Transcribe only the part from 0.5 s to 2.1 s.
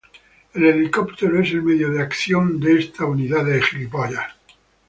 El helicóptero es el medio de